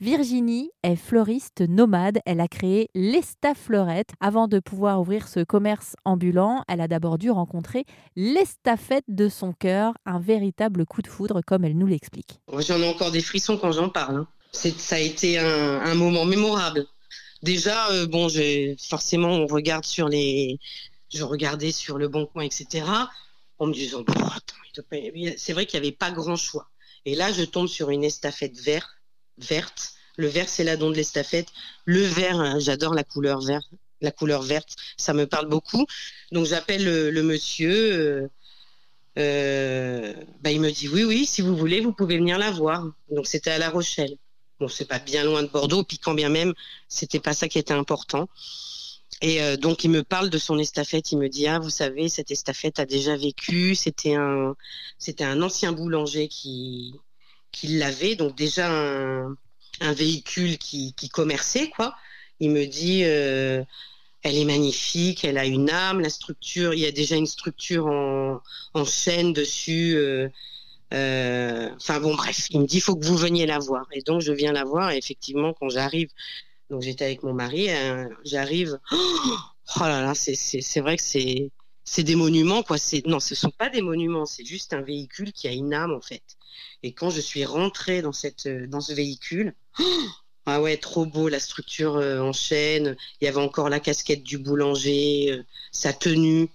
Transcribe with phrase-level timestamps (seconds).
[0.00, 2.18] Virginie est fleuriste nomade.
[2.26, 4.10] Elle a créé l'Estafleurette.
[4.20, 9.54] Avant de pouvoir ouvrir ce commerce ambulant, elle a d'abord dû rencontrer l'estafette de son
[9.54, 12.40] cœur, un véritable coup de foudre comme elle nous l'explique.
[12.58, 14.16] J'en ai encore des frissons quand j'en parle.
[14.16, 14.28] hein.
[14.52, 16.86] Ça a été un, moment mémorable.
[17.42, 18.28] Déjà, euh, bon,
[18.78, 20.58] forcément, on regarde sur les,
[21.12, 22.84] je regardais sur le bon coin, etc.
[23.58, 24.04] En me disant,
[25.38, 26.68] c'est vrai qu'il n'y avait pas grand choix.
[27.06, 28.95] Et là, je tombe sur une estafette vert,
[29.38, 29.92] verte.
[30.16, 31.48] Le vert, c'est la don de l'estafette.
[31.84, 33.62] Le vert, hein, j'adore la couleur vert,
[34.00, 35.86] la couleur verte, ça me parle beaucoup.
[36.32, 37.92] Donc j'appelle le, le monsieur.
[37.92, 38.28] euh,
[39.18, 42.84] euh, bah, il me dit oui, oui, si vous voulez, vous pouvez venir la voir.
[43.10, 44.16] Donc c'était à La Rochelle.
[44.60, 46.54] Bon, c'est pas bien loin de Bordeaux, puis quand bien même,
[46.88, 48.28] c'était pas ça qui était important.
[49.22, 51.12] Et euh, donc il me parle de son estafette.
[51.12, 53.74] Il me dit ah, vous savez, cette estafette a déjà vécu.
[53.74, 54.54] C'était un,
[54.98, 56.94] c'était un ancien boulanger qui,
[57.56, 58.16] qui l'avait.
[58.16, 59.36] Donc déjà un,
[59.92, 61.94] véhicule qui, qui commerçait quoi.
[62.40, 63.02] Il me dit.
[63.04, 63.62] euh,
[64.22, 67.86] elle est magnifique, elle a une âme, la structure, il y a déjà une structure
[67.86, 68.40] en,
[68.74, 69.94] en chaîne dessus.
[69.96, 70.28] euh,
[70.94, 73.86] euh, Enfin bon, bref, il me dit il faut que vous veniez la voir.
[73.92, 76.08] Et donc je viens la voir et effectivement quand j'arrive,
[76.70, 77.68] donc j'étais avec mon mari,
[78.24, 81.50] j'arrive, oh là là, c'est c'est vrai que c'est
[81.86, 82.76] c'est des monuments quoi.
[83.06, 86.00] Non, ce sont pas des monuments, c'est juste un véhicule qui a une âme en
[86.00, 86.22] fait.
[86.82, 89.54] Et quand je suis rentrée dans cette euh, dans ce véhicule,
[90.46, 92.96] ah ouais, trop beau la structure euh, en chaîne.
[93.20, 96.48] Il y avait encore la casquette du boulanger, euh, sa tenue.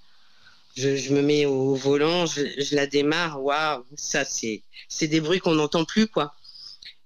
[0.77, 3.41] Je, me mets au volant, je, la démarre.
[3.41, 6.35] Waouh, ça c'est c'est des bruits qu'on n'entend plus quoi.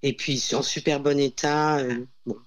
[0.04, 1.84] Et puis en super bon état.
[2.26, 2.38] bon,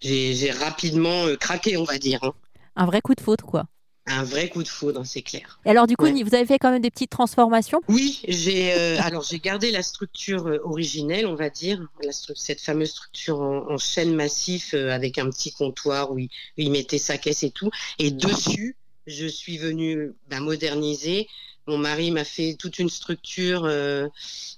[0.00, 2.22] j'ai rapidement craqué, on va dire.
[2.22, 2.34] hein.
[2.76, 3.66] Un vrai coup de foudre, quoi.
[4.10, 5.60] Un vrai coup de foudre, c'est clair.
[5.66, 6.22] Et alors, du coup, Ouais.
[6.22, 7.80] vous avez fait quand même des petites transformations?
[7.88, 12.60] Oui, j'ai euh, alors j'ai gardé la structure euh, originelle, on va dire, la cette
[12.60, 16.70] fameuse structure en, en chaîne massif euh, avec un petit comptoir où il, où il
[16.70, 17.70] mettait sa caisse et tout.
[17.98, 21.28] Et dessus, je suis venue ben, moderniser.
[21.66, 24.08] Mon mari m'a fait toute une structure euh,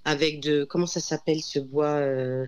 [0.04, 2.00] avec de comment ça s'appelle ce bois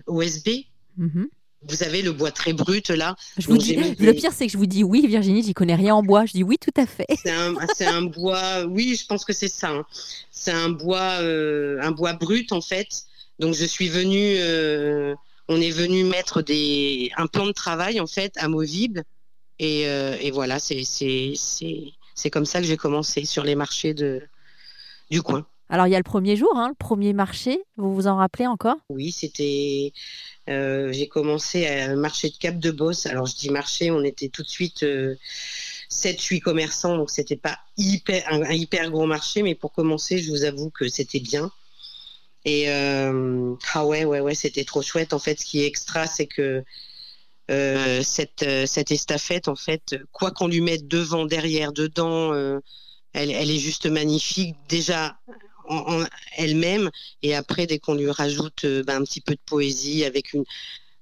[0.07, 0.65] OSB.
[0.97, 1.27] Mhm.
[1.67, 3.15] Vous savez le bois très brut là.
[3.37, 5.95] Je vous dis, Le pire, c'est que je vous dis oui, Virginie, j'y connais rien
[5.95, 6.25] en bois.
[6.25, 7.07] Je dis oui, tout à fait.
[7.23, 7.55] C'est un,
[7.87, 9.69] un bois, oui, je pense que c'est ça.
[9.69, 9.85] hein.
[10.31, 12.87] C'est un bois, euh, un bois brut en fait.
[13.39, 15.15] Donc je suis venue, euh,
[15.47, 19.03] on est venu mettre des, un plan de travail en fait amovible.
[19.59, 21.83] Et, euh, et voilà, c'est, c'est, c'est,
[22.15, 24.21] c'est comme ça que j'ai commencé sur les marchés de,
[25.09, 25.45] du coin.
[25.73, 27.59] Alors, il y a le premier jour, hein, le premier marché.
[27.77, 28.75] Vous vous en rappelez encore?
[28.89, 29.91] Oui, c'était.
[30.47, 33.07] euh, j'ai commencé à un marché de Cap de Bosse.
[33.07, 35.15] Alors je dis marché, on était tout de suite euh,
[35.89, 40.43] 7-8 commerçants, donc c'était pas hyper un, hyper gros marché, mais pour commencer, je vous
[40.43, 41.51] avoue que c'était bien.
[42.45, 45.11] Et euh, ah ouais, ouais, ouais, c'était trop chouette.
[45.11, 46.63] En fait, ce qui est extra, c'est que
[47.49, 52.59] euh, cette euh, cette estafette, en fait, quoi qu'on lui mette devant, derrière, dedans, euh,
[53.13, 54.55] elle est juste magnifique.
[54.69, 55.17] Déjà
[55.67, 56.05] en, en
[56.37, 56.89] elle-même.
[57.21, 60.43] Et après, dès qu'on lui rajoute euh, ben, un petit peu de poésie, avec une,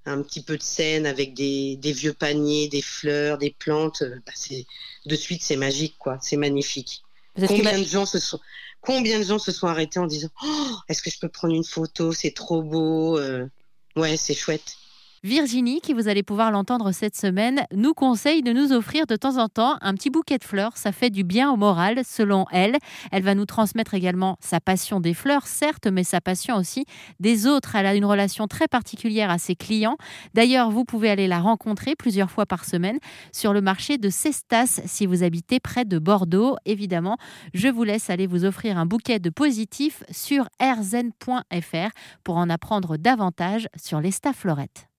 [0.05, 4.15] un petit peu de scène, avec des, des vieux paniers, des fleurs, des plantes, euh,
[4.25, 4.65] bah, c'est,
[5.05, 6.17] de suite, c'est magique, quoi.
[6.21, 7.01] C'est magnifique.
[7.35, 8.39] Parce que Combien ma- de gens se sont,
[8.81, 11.63] combien de gens se sont arrêtés en disant, Oh, est-ce que je peux prendre une
[11.63, 12.11] photo?
[12.13, 13.17] C'est trop beau.
[13.19, 13.47] euh.
[13.95, 14.75] Ouais, c'est chouette.
[15.23, 19.37] Virginie, qui vous allez pouvoir l'entendre cette semaine, nous conseille de nous offrir de temps
[19.37, 20.77] en temps un petit bouquet de fleurs.
[20.77, 22.77] Ça fait du bien au moral, selon elle.
[23.11, 26.85] Elle va nous transmettre également sa passion des fleurs, certes, mais sa passion aussi
[27.19, 27.75] des autres.
[27.75, 29.95] Elle a une relation très particulière à ses clients.
[30.33, 32.97] D'ailleurs, vous pouvez aller la rencontrer plusieurs fois par semaine
[33.31, 36.55] sur le marché de Cestas si vous habitez près de Bordeaux.
[36.65, 37.17] Évidemment,
[37.53, 41.91] je vous laisse aller vous offrir un bouquet de positifs sur rzen.fr
[42.23, 44.90] pour en apprendre davantage sur l'Estaflorette.